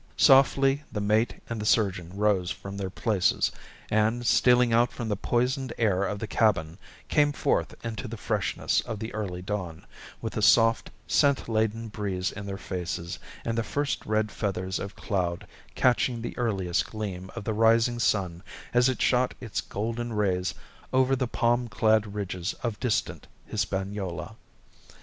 Softly 0.17 0.81
the 0.91 0.99
mate 0.99 1.35
and 1.47 1.61
the 1.61 1.65
surgeon 1.67 2.09
rose 2.17 2.49
from 2.49 2.75
their 2.77 2.89
places, 2.89 3.51
and 3.91 4.25
stealing 4.25 4.73
out 4.73 4.91
from 4.91 5.09
the 5.09 5.15
poisoned 5.15 5.73
air 5.77 6.05
of 6.05 6.17
the 6.17 6.25
cabin, 6.25 6.79
came 7.07 7.31
forth 7.31 7.75
into 7.85 8.07
the 8.07 8.17
freshness 8.17 8.81
of 8.81 8.97
the 8.97 9.13
early 9.13 9.43
dawn, 9.43 9.85
with 10.19 10.33
the 10.33 10.41
soft, 10.41 10.89
scent 11.05 11.47
laden 11.47 11.87
breeze 11.87 12.31
in 12.31 12.47
their 12.47 12.57
faces 12.57 13.19
and 13.45 13.55
the 13.55 13.61
first 13.63 14.03
red 14.07 14.31
feathers 14.31 14.79
of 14.79 14.95
cloud 14.95 15.45
catching 15.75 16.23
the 16.23 16.35
earliest 16.35 16.89
gleam 16.89 17.29
of 17.35 17.43
the 17.43 17.53
rising 17.53 17.99
sun 17.99 18.41
as 18.73 18.89
it 18.89 19.03
shot 19.03 19.35
its 19.39 19.61
golden 19.61 20.13
rays 20.13 20.55
over 20.91 21.15
the 21.15 21.27
palm 21.27 21.67
clad 21.67 22.15
ridges 22.15 22.53
of 22.63 22.79
distant 22.79 23.27
Hispaniola. 23.45 24.35